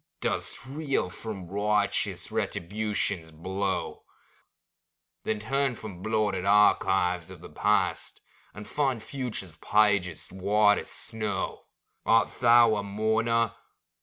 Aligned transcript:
Dost 0.19 0.65
reel 0.65 1.11
from 1.11 1.45
righteous 1.47 2.31
Retribution's 2.31 3.31
blow? 3.31 4.03
Then 5.25 5.39
turn 5.39 5.75
from 5.75 6.01
blotted 6.01 6.43
archives 6.43 7.29
of 7.29 7.39
the 7.41 7.51
past, 7.51 8.19
And 8.55 8.67
find 8.67 8.99
the 8.99 9.05
future's 9.05 9.57
pages 9.57 10.31
white 10.31 10.79
as 10.79 10.89
snow. 10.89 11.67
Art 12.03 12.29
thou 12.39 12.77
a 12.77 12.81
mourner? 12.83 13.53